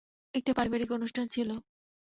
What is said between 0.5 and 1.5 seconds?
পারিবারিক অনুষ্ঠান ছিল।